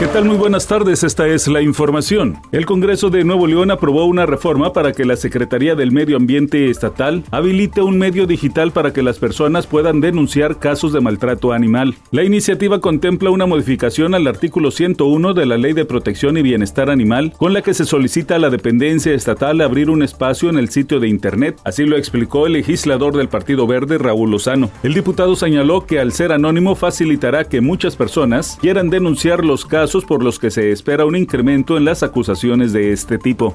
[0.00, 0.24] ¿Qué tal?
[0.24, 2.38] Muy buenas tardes, esta es la información.
[2.52, 6.70] El Congreso de Nuevo León aprobó una reforma para que la Secretaría del Medio Ambiente
[6.70, 11.96] Estatal habilite un medio digital para que las personas puedan denunciar casos de maltrato animal.
[12.12, 16.88] La iniciativa contempla una modificación al artículo 101 de la Ley de Protección y Bienestar
[16.88, 20.70] Animal, con la que se solicita a la dependencia estatal abrir un espacio en el
[20.70, 21.60] sitio de Internet.
[21.62, 24.70] Así lo explicó el legislador del Partido Verde, Raúl Lozano.
[24.82, 29.89] El diputado señaló que al ser anónimo facilitará que muchas personas quieran denunciar los casos
[29.90, 33.54] por los que se espera un incremento en las acusaciones de este tipo.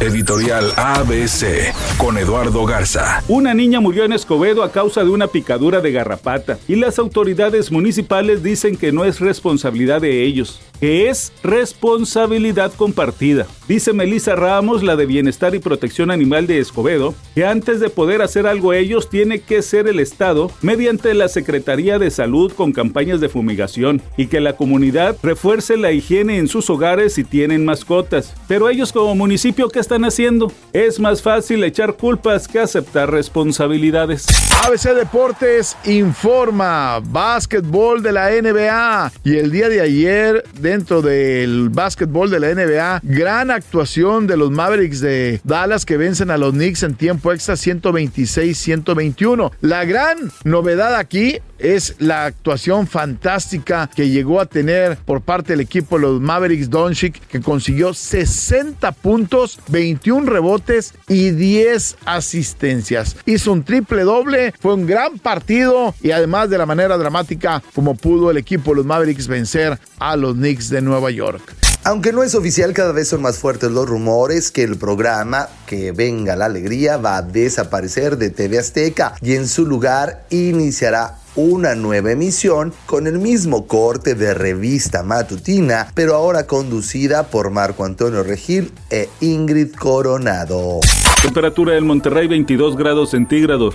[0.00, 3.22] Editorial ABC con Eduardo Garza.
[3.28, 7.70] Una niña murió en Escobedo a causa de una picadura de garrapata y las autoridades
[7.70, 13.46] municipales dicen que no es responsabilidad de ellos que es responsabilidad compartida.
[13.68, 18.22] Dice Melissa Ramos, la de Bienestar y Protección Animal de Escobedo, que antes de poder
[18.22, 23.20] hacer algo ellos tiene que ser el Estado mediante la Secretaría de Salud con campañas
[23.20, 28.32] de fumigación y que la comunidad refuerce la higiene en sus hogares si tienen mascotas.
[28.48, 30.50] Pero ellos como municipio, ¿qué están haciendo?
[30.72, 34.26] Es más fácil echar culpas que aceptar responsabilidades.
[34.64, 42.30] ABC Deportes informa, básquetbol de la NBA y el día de ayer dentro del básquetbol
[42.30, 43.00] de la NBA.
[43.02, 47.54] Gran actuación de los Mavericks de Dallas que vencen a los Knicks en tiempo extra
[47.54, 49.52] 126-121.
[49.60, 55.60] La gran novedad aquí es la actuación fantástica que llegó a tener por parte del
[55.60, 63.16] equipo de los Mavericks Doncic que consiguió 60 puntos, 21 rebotes y 10 asistencias.
[63.26, 67.96] Hizo un triple doble, fue un gran partido y además de la manera dramática como
[67.96, 71.57] pudo el equipo de los Mavericks vencer a los Knicks de Nueva York.
[71.88, 75.92] Aunque no es oficial, cada vez son más fuertes los rumores que el programa Que
[75.92, 81.74] venga la alegría va a desaparecer de TV Azteca y en su lugar iniciará una
[81.74, 88.22] nueva emisión con el mismo corte de revista matutina, pero ahora conducida por Marco Antonio
[88.22, 90.80] Regil e Ingrid Coronado.
[91.22, 93.74] Temperatura en Monterrey 22 grados centígrados.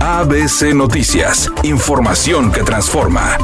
[0.00, 3.38] ABC Noticias, información que transforma.